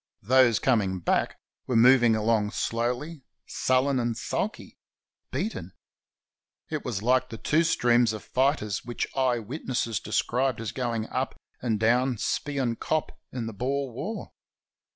[0.23, 4.79] Those coming back were moving along slowly, sullen and sulky—
[5.31, 5.73] beaten.
[6.71, 11.39] It was hke the two streams of fighters which eye witnesses described as going up
[11.61, 14.31] and down Spion Kop in the Boer War.